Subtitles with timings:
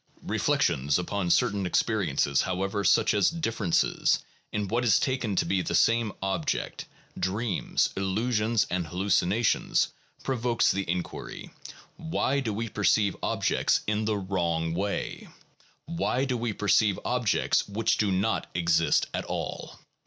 [0.25, 5.61] Reflection upon certain experiences, however, such as differ ences in what is taken to be
[5.61, 6.87] the same object,
[7.19, 9.89] dreams, illusions, and hallucinations,
[10.23, 11.51] provokes the inquiry,
[11.97, 15.27] Why do we perceive objects in the wrong way;
[15.85, 19.77] why do we perceive objects which do not exist at all?